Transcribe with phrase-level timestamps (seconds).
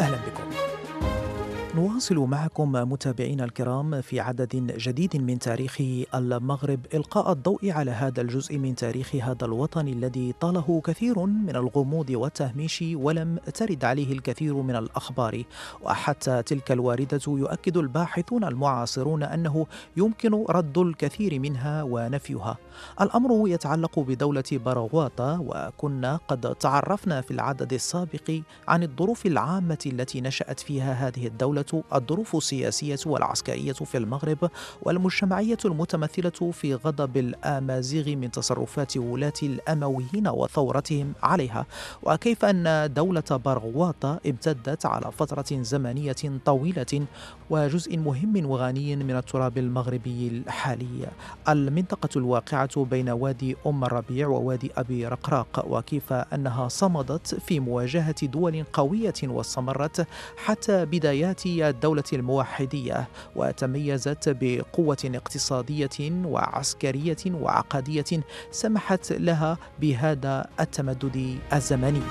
[0.00, 0.55] أهلا بكم.
[1.76, 5.80] نواصل معكم متابعينا الكرام في عدد جديد من تاريخ
[6.14, 12.10] المغرب إلقاء الضوء على هذا الجزء من تاريخ هذا الوطن الذي طاله كثير من الغموض
[12.10, 15.42] والتهميش ولم ترد عليه الكثير من الأخبار
[15.82, 22.58] وحتى تلك الواردة يؤكد الباحثون المعاصرون أنه يمكن رد الكثير منها ونفيها.
[23.00, 30.60] الأمر يتعلق بدولة براغواطه وكنا قد تعرفنا في العدد السابق عن الظروف العامة التي نشأت
[30.60, 34.50] فيها هذه الدولة الظروف السياسية والعسكرية في المغرب
[34.82, 41.66] والمجتمعية المتمثلة في غضب الآمازيغ من تصرفات ولاة الأمويين وثورتهم عليها.
[42.02, 47.06] وكيف أن دولة برغواطة امتدت على فترة زمنية طويلة
[47.50, 51.08] وجزء مهم وغني من التراب المغربي الحالي.
[51.48, 58.64] المنطقة الواقعة بين وادي أم الربيع ووادي أبي رقراق وكيف أنها صمدت في مواجهة دول
[58.72, 71.38] قوية واستمرت حتى بدايات الدولة الموحدية وتميزت بقوة اقتصادية وعسكرية وعقدية سمحت لها بهذا التمدد
[71.52, 72.02] الزمني.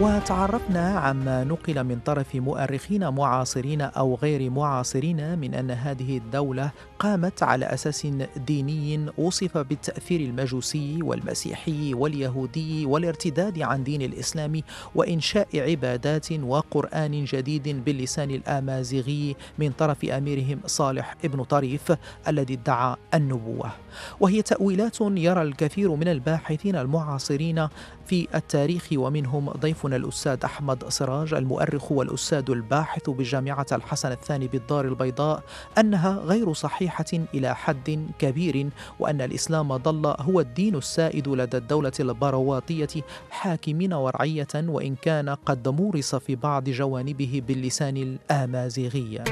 [0.00, 7.42] وتعرفنا عما نقل من طرف مؤرخين معاصرين أو غير معاصرين من أن هذه الدولة قامت
[7.42, 8.06] على أساس
[8.46, 14.62] ديني وصف بالتأثير المجوسي والمسيحي واليهودي والارتداد عن دين الإسلام
[14.94, 21.92] وإنشاء عبادات وقرآن جديد باللسان الآمازيغي من طرف أميرهم صالح ابن طريف
[22.28, 23.70] الذي ادعى النبوة.
[24.20, 27.68] وهي تأويلات يرى الكثير من الباحثين المعاصرين
[28.06, 35.42] في التاريخ ومنهم ضيفنا الأستاذ أحمد سراج المؤرخ والأستاذ الباحث بجامعة الحسن الثاني بالدار البيضاء
[35.78, 38.68] أنها غير صحيحة إلى حد كبير
[38.98, 46.14] وأن الإسلام ظل هو الدين السائد لدى الدولة البرواطية حاكمين ورعية وإن كان قد مورس
[46.14, 49.24] في بعض جوانبه باللسان الآمازيغي.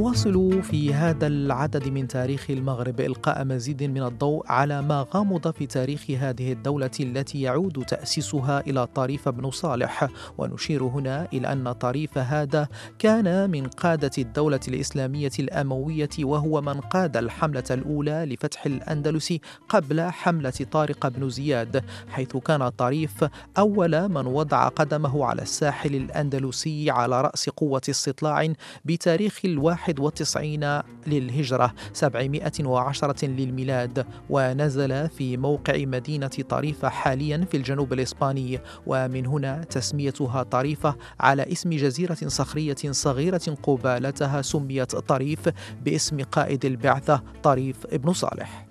[0.00, 5.66] نواصل في هذا العدد من تاريخ المغرب إلقاء مزيد من الضوء على ما غامض في
[5.66, 10.08] تاريخ هذه الدولة التي يعود تأسيسها إلى طريف بن صالح.
[10.38, 12.68] ونشير هنا إلى أن طريف هذا
[12.98, 19.34] كان من قادة الدولة الإسلامية الأموية وهو من قاد الحملة الأولى لفتح الأندلس
[19.68, 23.24] قبل حملة طارق بن زياد حيث كان طريف
[23.58, 28.52] أول من وضع قدمه على الساحل الأندلسي على رأس قوة استطلاع
[28.84, 38.60] بتاريخ الواحد 91 للهجرة 710 للميلاد ونزل في موقع مدينة طريفة حاليا في الجنوب الإسباني
[38.86, 45.48] ومن هنا تسميتها طريفة على اسم جزيرة صخرية صغيرة قبالتها سميت طريف
[45.84, 48.66] باسم قائد البعثة طريف ابن صالح.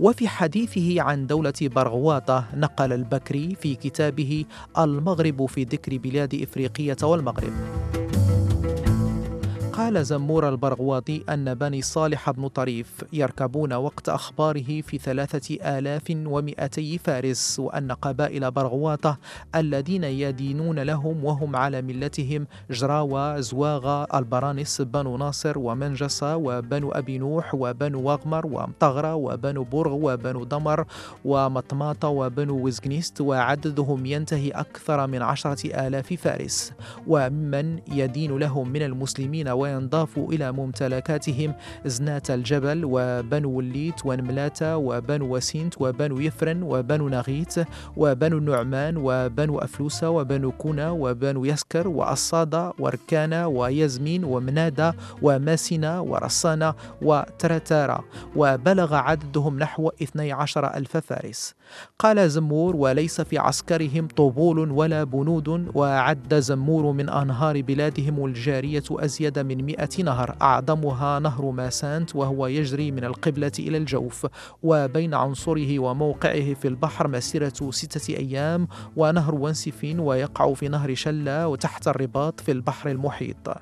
[0.00, 4.44] وفي حديثه عن دولة برغواطة نقل البكري في كتابه
[4.78, 7.52] المغرب في ذكر بلاد إفريقية والمغرب.
[9.90, 16.98] قال زمور البرغواطي أن بني صالح بن طريف يركبون وقت أخباره في ثلاثة آلاف ومئتي
[16.98, 19.18] فارس وأن قبائل برغواطة
[19.54, 27.54] الذين يدينون لهم وهم على ملتهم جراوة زواغة البرانس بنو ناصر ومنجسة وبنو أبي نوح
[27.54, 30.84] وبنو وغمر ومطغرة وبنو برغ وبنو دمر
[31.24, 36.72] ومطماطة وبنو وزغنيست وعددهم ينتهي أكثر من عشرة آلاف فارس.
[37.06, 39.48] وممن يدين لهم من المسلمين
[39.80, 41.54] وينضاف إلى ممتلكاتهم
[41.84, 47.54] زنات الجبل وبنو وليت ونملاتة وبنو وسينت وبنو يفرن وبنو نغيت
[47.96, 58.04] وبنو النعمان وبنو أفلوسة وبنو كونا وبنو يسكر وأصادة وركانة ويزمين ومنادة وماسنة ورصانة وترتارة
[58.36, 61.54] وبلغ عددهم نحو 12 ألف فارس.
[61.98, 69.38] قال زمور وليس في عسكرهم طبول ولا بنود وعد زمور من أنهار بلادهم الجارية أزيد
[69.38, 74.26] من 300 نهر أعظمها نهر ماسانت وهو يجري من القبلة إلى الجوف
[74.62, 81.88] وبين عنصره وموقعه في البحر مسيرة ستة أيام ونهر ونسفين ويقع في نهر شلة وتحت
[81.88, 83.60] الرباط في البحر المحيط.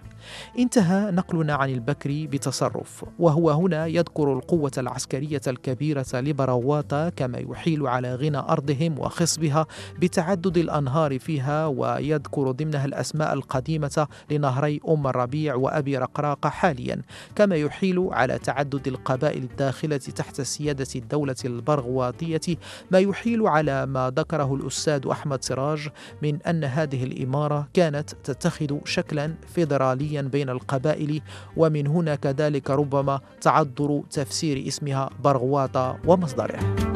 [0.58, 8.14] انتهى نقلنا عن البكري بتصرف وهو هنا يذكر القوة العسكرية الكبيرة لبرواتا كما يحيل على
[8.14, 9.66] غنى أرضهم وخصبها
[9.98, 17.02] بتعدد الأنهار فيها ويذكر ضمنها الأسماء القديمة لنهري أم الربيع وأبي رقراق حاليا
[17.36, 22.56] كما يحيل على تعدد القبائل الداخلة تحت سيادة الدولة البرغواطية
[22.90, 25.88] ما يحيل على ما ذكره الأستاذ أحمد سراج
[26.22, 31.22] من أن هذه الإمارة كانت تتخذ شكلا فيدراليا بين القبائل
[31.56, 36.87] ومن هنا كذلك ربما تعذر تفسير اسمها برغواطة ومصدره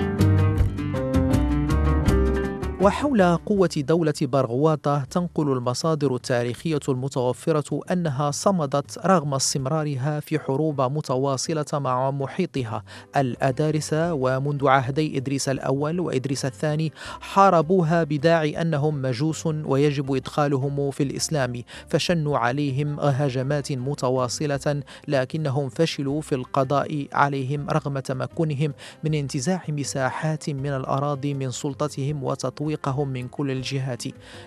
[2.83, 11.65] وحول قوة دولة برغواطة تنقل المصادر التاريخية المتوفرة أنها صمدت رغم استمرارها في حروب متواصلة
[11.73, 12.85] مع محيطها.
[13.17, 21.63] الأدارس ومنذ عهدي إدريس الأول وإدريس الثاني حاربوها بداعي أنهم مجوس ويجب إدخالهم في الإسلام
[21.89, 28.75] فشنوا عليهم هجمات متواصلة لكنهم فشلوا في القضاء عليهم رغم تمكنهم
[29.05, 34.03] من انتزاع مساحات من الأراضي من سلطتهم وتطوير تسويقهم من كل الجهات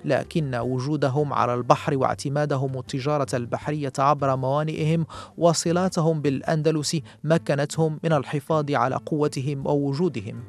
[0.06, 5.06] لكن وجودهم على البحر واعتمادهم التجارة البحرية عبر موانئهم
[5.38, 10.44] وصلاتهم بالأندلس مكنتهم من الحفاظ على قوتهم ووجودهم.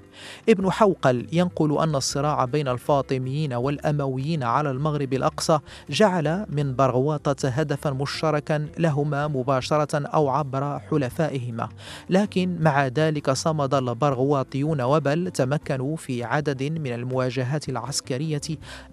[0.49, 5.59] ابن حوقل ينقل أن الصراع بين الفاطميين والأمويين على المغرب الأقصى
[5.91, 11.69] جعل من برغواطة هدفا مشتركا لهما مباشرة أو عبر حلفائهما.
[12.11, 18.41] لكن مع ذلك صمد البرغواطيون وبل تمكنوا في عدد من المواجهات العسكرية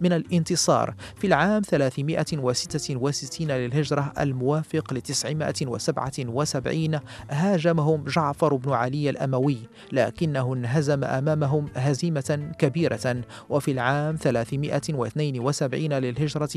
[0.02, 7.00] من الانتصار في العام 366 للهجرة الموافق ل 977
[7.30, 9.58] هاجمهم جعفر بن علي الأموي
[9.92, 13.24] لكنه انهزم أمامهم هزيمة كبيرة.
[13.50, 16.50] وفي العام 372 للهجرة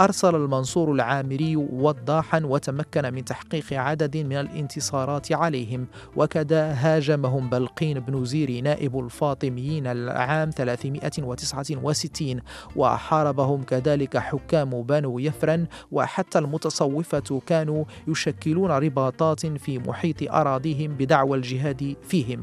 [0.00, 5.86] أرسل المنصور العامري وضاحا وتمكن من تحقيق عدد من الانتصارات عليهم.
[6.16, 9.86] وكذا هاجمهم بلقين بن زيري نائب الفاطميين.
[9.86, 12.40] العام 309 وستين
[12.76, 21.96] وحاربهم كذلك حكام بنو يفرن وحتى المتصوفة كانوا يشكلون رباطات في محيط أراضيهم بدعوى الجهاد
[22.02, 22.40] فيهم.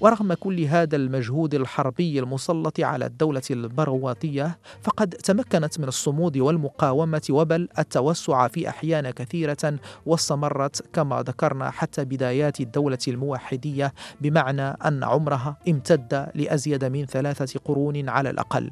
[0.00, 7.68] ورغم كل هذا المجهود الحربي المسلط على الدولة البرواطية فقد تمكنت من الصمود والمقاومة وبل
[7.78, 9.74] التوسع في أحيان كثيرة
[10.06, 18.08] واستمرت كما ذكرنا حتى بدايات الدولة الموحدية بمعنى أن عمرها امتد لأزيد من ثلاثة قرون
[18.08, 18.47] على الأقل.
[18.56, 18.70] الأقل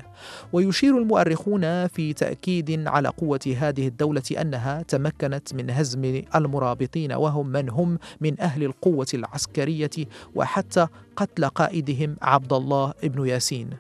[0.53, 7.71] ويشير المؤرخون في تأكيد على قوة هذه الدولة أنها تمكنت من هزم المرابطين وهم من
[7.71, 9.91] هم من أهل القوة العسكرية
[10.35, 10.87] وحتى
[11.17, 13.71] قتل قائدهم عبد الله بن ياسين.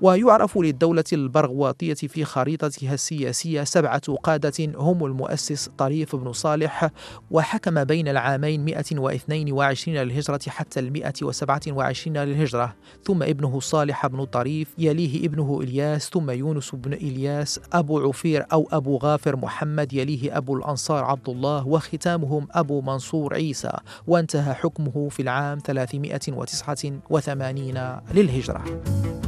[0.00, 6.90] ويعرف للدولة البرغواطية في خريطتها السياسية سبعة قادة هم المؤسس طريف بن صالح
[7.30, 12.74] وحكم بين العامين 122 للهجرة حتى ال 127 للهجرة
[13.04, 18.68] ثم ابنه صالح بن طريف يليه ابنه إلياس ثم يونس بن إلياس أبو عفير أو
[18.72, 23.72] أبو غافر محمد يليه أبو الأنصار عبد الله وختامهم أبو منصور عيسى
[24.06, 29.21] وانتهى حكمه في العام 389 للهجرة.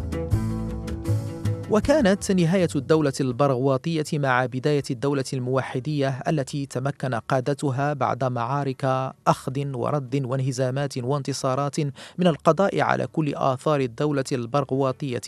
[1.71, 10.23] وكانت نهاية الدولة البرغواطية مع بداية الدولة الموحدية التي تمكن قادتها بعد معارك أخذ ورد
[10.25, 11.81] وانهزامات وانتصارات
[12.19, 15.21] من القضاء على كل آثار الدولة البرغواطية.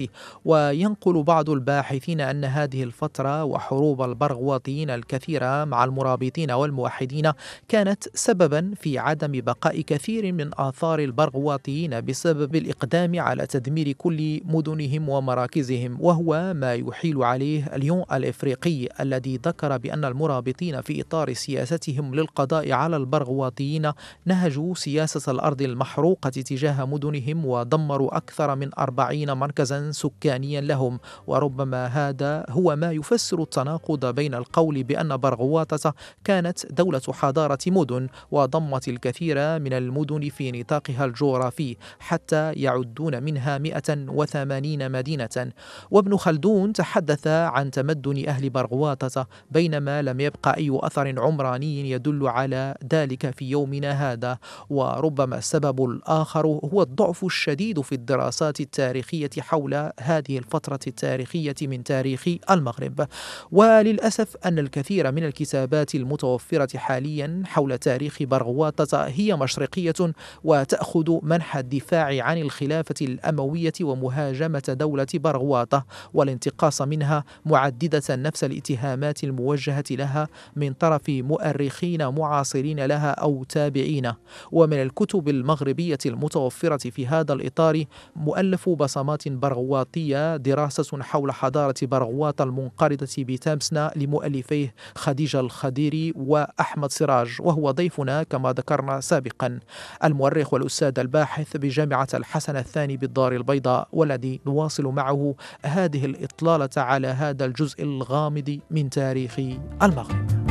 [0.45, 7.33] وينقل بعض الباحثين أن هذه الفترة وحروب البرغواطيين الكثيرة مع المرابطين والموحدين
[7.69, 15.09] كانت سببا في عدم بقاء كثير من آثار البرغواطيين بسبب الإقدام على تدمير كل مدنهم
[15.09, 22.73] ومراكزهم وهو ما يحيل عليه اليون الإفريقي الذي ذكر بأن المرابطين في إطار سياستهم للقضاء
[22.73, 23.93] على البرغواطيين
[24.27, 30.99] نهجوا سياسة الأرض المحروقة تجاه مدنهم ودمروا أكثر من أربعين مركزا سكانيا لهم.
[31.27, 38.89] وربما هذا هو ما يفسر التناقض بين القول بأن برغواطة كانت دولة حضارة مدن وضمت
[38.89, 45.53] الكثير من المدن في نطاقها الجغرافي حتى يعدون منها 180 مدينة.
[45.91, 52.29] وابن ابن خلدون تحدث عن تمدن أهل برغواطة بينما لم يبقى أي أثر عمراني يدل
[52.29, 54.39] على ذلك في يومنا هذا.
[54.71, 62.29] وربما السبب الآخر هو الضعف الشديد في الدراسات التاريخية حول هذه الفترة التاريخية من تاريخ
[62.51, 63.07] المغرب.
[63.53, 70.13] وللأسف أن الكثير من الكتابات المتوفرة حاليا حول تاريخ برغواطة هي مشرقية
[70.45, 75.85] وتأخذ منح الدفاع عن الخلافة الأموية ومهاجمة دولة برغواطة.
[76.15, 84.13] والانتقاص منها معددة نفس الاتهامات الموجهة لها من طرف مؤرخين معاصرين لها أو تابعين.
[84.53, 87.85] ومن الكتب المغربية المتوفرة في هذا الإطار
[88.17, 97.71] مؤلف بصمات برغواطية دراسة حول حضارة برغواط المنقرضة بتامسنا لمؤلفيه خديجة الخديري وأحمد سراج وهو
[97.71, 99.61] ضيفنا كما ذكرنا سابقا.
[100.05, 105.35] المؤرخ والأستاذ الباحث بجامعة الحسن الثاني بالدار البيضاء والذي نواصل معه
[105.65, 109.39] هذه الإطلالة على هذا الجزء الغامض من تاريخ
[109.83, 110.47] المغرب.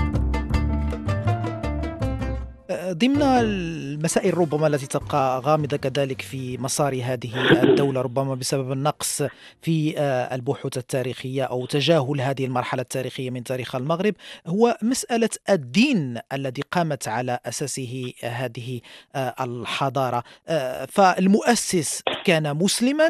[2.91, 9.23] ضمن المسائل ربما التي تبقى غامضة كذلك في مسار هذه الدولة ربما بسبب النقص
[9.61, 14.13] في آه، البحوث التاريخية أو تجاهل هذه المرحلة التاريخية من تاريخ المغرب
[14.47, 18.81] هو مسألة الدين الذي قامت على أساسه هذه
[19.15, 20.23] آه، الحضارة.
[20.47, 23.09] آه، فالمؤسس كان مسلما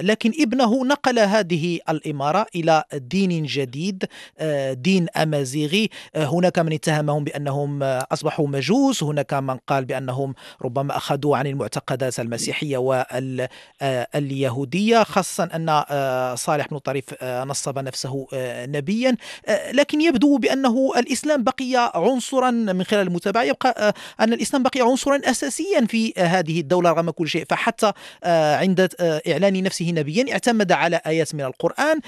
[0.00, 4.04] لكن ابنه نقل هذه الإمارة إلى دين جديد
[4.72, 5.90] دين أمازيغي.
[6.16, 12.78] هناك من اتهمهم بأنهم أصبحوا مجوس هناك من قال بأنهم ربما أخذوا عن المعتقدات المسيحية
[12.78, 19.16] واليهودية خاصة أن آه، صالح بن طريف آه، نصب نفسه آه، نبيا.
[19.72, 23.42] لكن يبدو بأنه الإسلام بقي عنصرا من خلال المتابعة.
[23.42, 27.44] يبقى أن الإسلام بقي عنصرا أساسيا في هذه الدولة رغم كل شيء.
[27.48, 27.69] فحتى
[28.24, 28.88] عند
[29.28, 32.00] إعلان نفسه نبيا اعتمد على آيات من القرآن.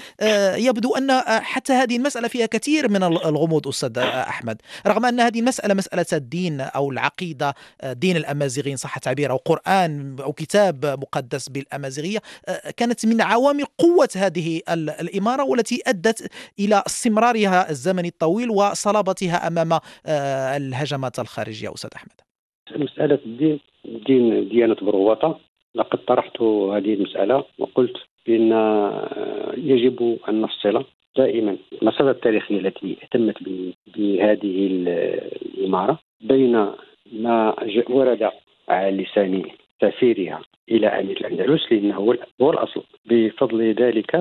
[0.57, 4.61] يبدو أن حتى هذه المسألة فيها كثير من الغموض أستاذ أحمد.
[4.87, 7.53] رغم أن هذه المسألة مسألة الدين أو العقيدة
[7.83, 12.19] دين الأمازيغيين صح التعبير أو قرآن أو كتاب مقدس بالأمازيغية
[12.77, 20.57] كانت من عوامل قوة هذه الإمارة والتي أدت إلى استمرارها الزمني الطويل وصلابتها أمام آه،
[20.57, 22.11] الهجمات الخارجية أستاذ أحمد.
[22.75, 25.39] مسألة الدين دين ديانة بروطة
[25.75, 30.83] لقد طرحت هذه المسألة وقلت بأن آه، يجب أن نفصل
[31.17, 33.35] دائما المسألة التاريخية التي اهتمت
[33.97, 36.67] بهذه الإمارة بين
[37.11, 37.55] ما
[37.89, 38.31] ورد
[38.69, 39.43] على لسان
[39.81, 42.83] سفيرها إلى أمير الأندلس لأنه هو الأصل.
[43.05, 44.11] بفضل ذلك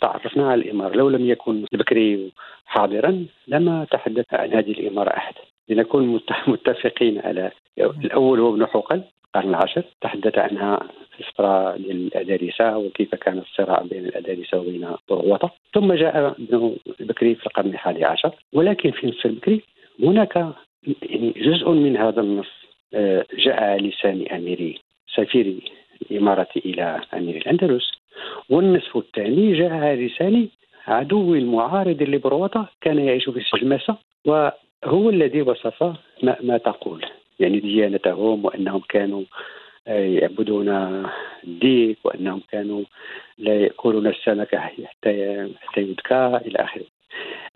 [0.00, 0.96] تعرفنا على الإمارة.
[0.96, 2.32] لو لم يكن البكري
[2.66, 5.34] حاضرا لما تحدث عن هذه الإمارة أحد.
[5.68, 10.80] لنكون متفقين على الأول هو ابن حقل القرن العاشر تحدث عنها
[11.12, 17.46] في الفترة الأدارسة وكيف كان الصراع بين الأدارسة وبين طروطة ثم جاء ابن البكري في
[17.46, 18.34] القرن الحادي عشر.
[18.52, 19.62] ولكن في نص البكري
[20.02, 20.36] هناك
[21.02, 22.46] يعني جزء من هذا النص
[22.94, 24.82] آه، جاء على لسان أمير
[25.14, 25.54] سفير
[26.10, 27.90] الإمارة إلى أمير الأندلس.
[28.50, 30.48] والنصف الثاني جاء على لسان
[30.86, 33.96] عدو المعارض لبروطة كان يعيش في السلمسة
[34.86, 35.82] وهو الذي وصف
[36.22, 37.04] ما, ما تقول.
[37.40, 39.22] يعني ديانتهم وأنهم كانوا
[39.88, 40.68] آه، يعبدون
[41.44, 42.82] الديك وأنهم كانوا
[43.38, 46.84] لا يأكلون السمك حتى حتى يدكى إلى آخره.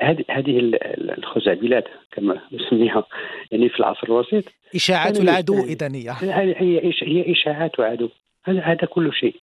[0.00, 0.72] هذه هذه
[1.18, 3.04] الخزعبلات كما نسميها
[3.50, 4.44] يعني في العصر الوسيط.
[4.74, 8.08] إشاعات العدو اذا هي هي إشاعات عدو
[8.44, 9.34] هذا هذا كل شيء.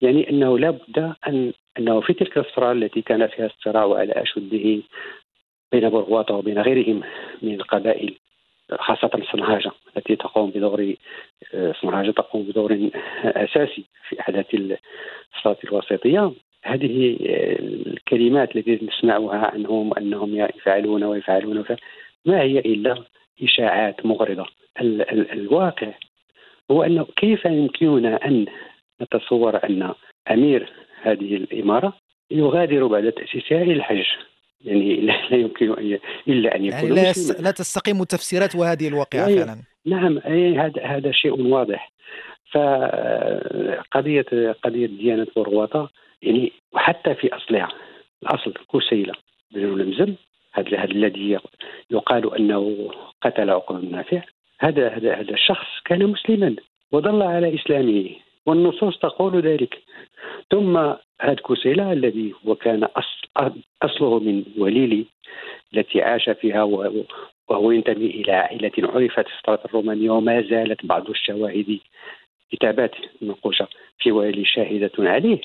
[0.00, 4.82] يعني أنه لا بد أن أنه في تلك الفترة التي كان فيها الصراع على أشده
[5.72, 7.00] بين برغواطه وبين غيرهم
[7.42, 8.14] من القبائل
[8.78, 10.94] خاصة صنهاجة التي تقوم بدور
[11.80, 12.90] صنهاجة تقوم بدور
[13.24, 17.16] أساسي في أحداث الفترة الوسيطية هذه
[17.86, 21.64] الكلمات التي نسمعها عنهم أنهم يفعلون ويفعلون
[22.24, 23.02] ما هي إلا
[23.42, 24.46] إشاعات مغرضة.
[25.32, 25.88] الواقع
[26.70, 28.46] هو أنه كيف يمكننا أن
[29.02, 29.94] نتصور أن
[30.30, 31.92] أمير هذه الإمارة
[32.30, 34.06] يغادر بعد تأسيسها الحج؟
[34.64, 35.72] يعني لا يمكن
[36.28, 39.56] إلا أن يكون يعني لا, لا تستقيم تفسيرات وهذه الواقعة أيه فعلا.
[39.86, 40.18] نعم
[40.58, 41.92] هذا هذا شيء واضح.
[42.52, 44.26] فقضيه
[44.64, 45.90] قضية ديانة بروطه
[46.22, 47.68] يعني وحتى في أصلها
[48.22, 49.12] الأصل كسيله
[49.50, 50.14] بن لمزم
[50.52, 51.38] هذا الذي
[51.90, 52.90] يقال أنه
[53.22, 54.22] قتل عقبة بن نافع
[54.60, 56.56] هذا هذا هذا الشخص كان مسلما
[56.92, 58.10] وظل على إسلامه.
[58.46, 59.82] والنصوص تقول ذلك.
[60.50, 60.76] ثم
[61.20, 65.04] هذا كوسيلا الذي هو كان أصل أصله من وليلي
[65.74, 66.62] التي عاش فيها
[67.48, 71.78] وهو ينتمي إلى عائلة عرفت في الفترة الرومانية وما زالت بعض الشواهد
[72.52, 73.68] كتابات منقوشة
[73.98, 75.40] في والي شاهدة عليه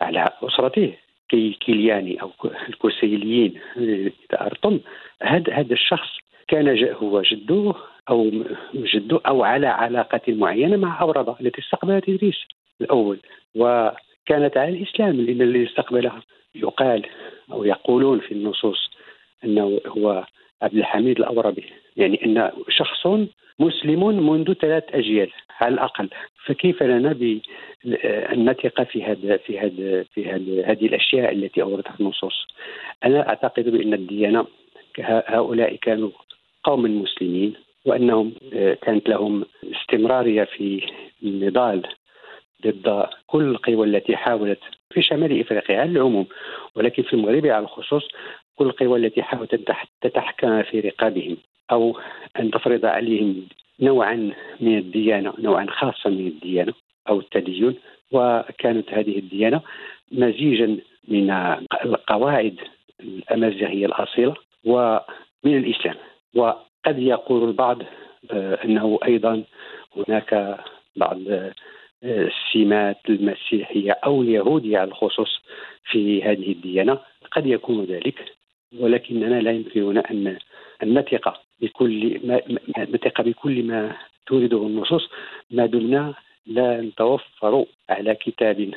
[0.00, 0.94] على أسرته
[1.28, 2.30] كي كيلياني أو
[2.68, 4.80] الكوسيليين إذا أردتم.
[5.22, 6.08] هذا الشخص
[6.48, 7.74] كان هو جده
[8.10, 8.30] أو
[8.74, 12.38] جده أو على علاقة معينة مع أورضة التي استقبلت إدريس
[12.80, 13.18] الأول.
[13.54, 16.22] وكانت على الإسلام لأن الذي استقبلها.
[16.54, 17.06] يقال
[17.52, 18.90] أو يقولون في النصوص
[19.44, 20.26] أنه هو
[20.62, 21.64] عبد الحميد الأوربي
[21.96, 23.06] يعني أن شخص
[23.58, 26.08] مسلم منذ ثلاث أجيال على الأقل.
[26.44, 27.10] فكيف لنا
[28.32, 30.30] أن نثق في هذا في هذا في
[30.64, 32.46] هذه الأشياء التي أوردها النصوص؟
[33.04, 34.46] أنا أعتقد بأن الديانة
[34.98, 36.10] هؤلاء كانوا
[36.64, 37.54] قوم مسلمين.
[37.86, 41.82] وأنهم آه، كانت لهم استمرارية في النضال
[42.66, 44.60] ضد كل القوى التي حاولت
[44.90, 46.26] في شمال إفريقيا على العموم
[46.74, 48.08] ولكن في المغرب على الخصوص
[48.56, 49.64] كل القوى التي حاولت أن
[50.00, 51.36] تتحكم في رقابهم
[51.72, 51.98] أو
[52.40, 53.46] أن تفرض عليهم
[53.80, 56.72] نوعا من الديانة نوعا خاصا من الديانة
[57.08, 57.74] أو التدين.
[58.12, 59.60] وكانت هذه الديانة
[60.12, 60.76] مزيجا
[61.08, 61.30] من
[61.84, 62.60] القواعد
[63.00, 64.34] الأمازيغية الأصيلة
[64.64, 65.96] ومن الإسلام.
[66.86, 67.82] وقد يقول البعض
[68.30, 69.44] آه، أنه أيضا
[69.96, 70.60] هناك
[70.96, 71.18] بعض
[72.04, 75.40] السمات المسيحية أو اليهودية على الخصوص
[75.90, 76.98] في هذه الديانة
[77.30, 78.32] قد يكون ذلك
[78.78, 80.38] ولكننا لا يمكننا أن
[80.84, 82.40] نثق بكل ما
[82.78, 83.96] نثق بكل ما
[84.26, 85.08] تورده النصوص
[85.50, 86.14] ما دمنا
[86.46, 88.70] لا نتوفر على كتاب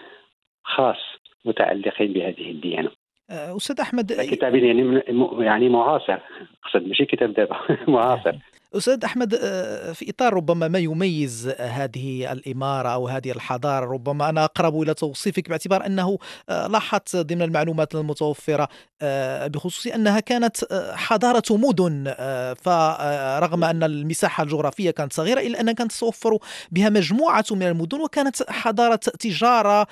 [0.63, 0.97] خاص
[1.45, 2.89] متعلق بهذه الديانة.
[3.33, 5.03] أستاذ أحمد كتاب يعني
[5.39, 6.17] يعني معاصر.
[6.65, 7.55] أقصد ماشي كتاب دابا
[7.87, 8.35] معاصر.
[8.75, 14.43] أستاذ أحمد آه، في إطار ربما ما يميز هذه الإمارة أو هذه الحضارة ربما أنا
[14.43, 16.17] أقرب إلى توصيفك باعتبار أنه
[16.49, 18.67] آه، لاحظت ضمن المعلومات المتوفرة
[19.01, 20.57] آه، بخصوص أنها كانت
[20.93, 22.13] حضارة مدن
[22.61, 26.37] فرغم أن المساحة الجغرافية كانت صغيرة إلا أنها كانت توفر
[26.71, 29.87] بها مجموعة من المدن وكانت حضارة تجارة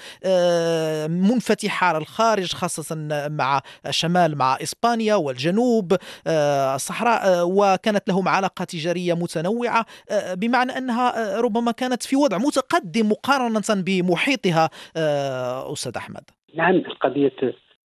[1.07, 2.95] منفتحة على الخارج خاصة
[3.29, 5.97] مع الشمال مع إسبانيا والجنوب
[6.27, 13.09] الصحراء وكانت لهم علاقة تجارية متنوعة آه، بمعنى أنها آه، ربما كانت في وضع متقدم
[13.11, 16.23] مقارنة بمحيطها آه، أستاذ أحمد.
[16.55, 17.31] نعم القضية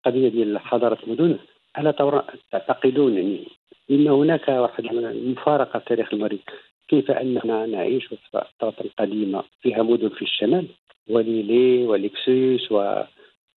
[0.05, 1.37] قضية ديال حضارة المدن
[1.77, 1.91] ألا
[2.51, 3.47] تعتقدون يعني
[3.91, 6.39] إن هناك واحد المفارقة في تاريخ المغرب؟
[6.87, 10.67] كيف أننا نعيش في الفترة القديمة فيها مدن في الشمال؟
[11.09, 13.01] وليلي وليكسوس و...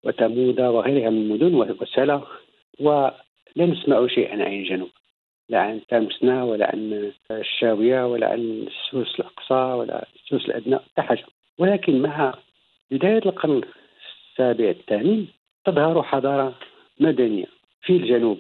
[0.04, 2.20] وتمودا وغيرها من المدن وسلا.
[2.80, 3.14] ولا
[3.56, 4.90] نسمع شيئا عن الجنوب
[5.49, 11.25] لا عن تامسنا ولا عن الشاوية ولا عن السوس الأقصى ولا السوس الأدنى حتى حاجة.
[11.59, 12.35] ولكن مع
[12.90, 13.62] بداية القرن
[14.31, 15.26] السابع الثامن
[15.64, 16.55] تظهر حضارة
[17.00, 17.47] مدنية
[17.82, 18.39] في الجنوب.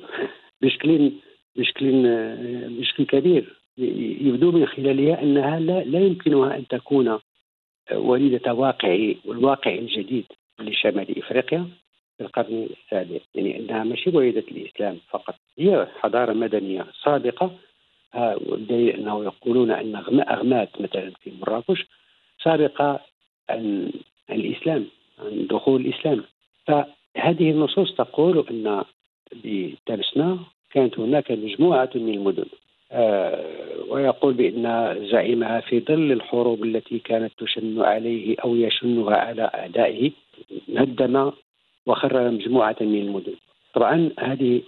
[0.62, 1.12] بشكل
[1.56, 2.02] بشكل
[2.78, 7.18] بشكل كبير يبدو من خلالها أنها لا, لا يمكنها أن تكون
[7.92, 10.24] وليدة واقع والواقع الجديد
[10.60, 11.68] لشمال إفريقيا.
[12.18, 13.18] في القرن السابع.
[13.34, 15.34] يعني إنها ماشي وليده الإسلام فقط.
[15.58, 17.50] هي حضارة مدنية سابقه
[18.14, 19.96] والدليل أنه يقولون أن
[20.30, 21.86] أغمات مثلا في مراكش
[22.44, 23.00] سابقة
[23.50, 23.92] عن
[24.30, 24.86] الإسلام
[25.18, 26.24] عن دخول الإسلام.
[26.66, 28.84] فهذه النصوص تقول أن
[29.44, 30.38] بترسنا
[30.70, 32.44] كانت هناك مجموعة من المدن.
[32.92, 40.10] آه ويقول بأن زعيمها في ظل الحروب التي كانت تشن عليه أو يشنها على أعدائه
[40.76, 41.32] هدم
[41.88, 43.34] وخرج مجموعة من المدن.
[43.74, 44.62] طبعا هذه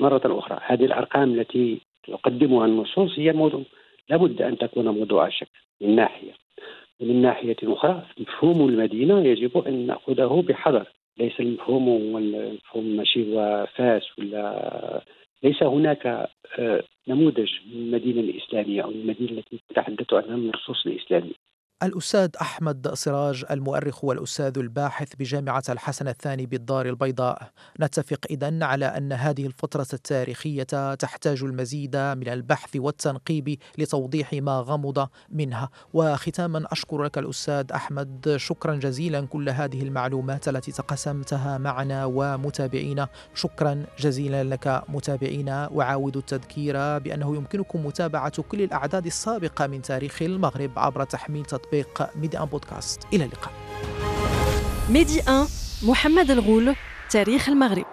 [0.00, 3.62] مرة أخرى هذه الأرقام التي تقدمها النصوص هي موضوع
[4.08, 5.48] لابد أن تكون موضوع شك
[5.80, 6.32] من ناحية.
[7.00, 10.86] ومن ناحية أخرى مفهوم المدينة يجب أن نأخذه بحذر.
[11.18, 15.04] ليس المفهوم والمفهوم ماشي هو فاس ولا
[15.42, 16.06] ليس هناك
[16.58, 21.49] آه، نموذج من المدينة الإسلامية أو المدينة التي تتحدث عنها النصوص الإسلامية.
[21.82, 27.50] الأستاذ أحمد سراج المؤرخ والأستاذ الباحث بجامعة الحسن الثاني بالدار البيضاء.
[27.80, 35.08] نتفق إذن على أن هذه الفترة التاريخية تحتاج المزيد من البحث والتنقيب لتوضيح ما غمض
[35.30, 35.70] منها.
[35.92, 38.34] وختاما أشكر لك الأستاذ أحمد.
[38.36, 43.08] شكرا جزيلا كل هذه المعلومات التي تقسمتها معنا ومتابعينا.
[43.34, 45.68] شكرا جزيلا لك متابعينا.
[45.72, 52.10] وعاود التذكير بأنه يمكنكم متابعة كل الأعداد السابقة من تاريخ المغرب عبر تحميل تطبيق تطبيق
[52.16, 53.00] ميدي إن بودكاست.
[53.12, 53.52] إلى اللقاء.
[54.90, 55.46] ميدي إن
[55.82, 56.76] محمد الغول
[57.10, 57.86] تاريخ المغرب.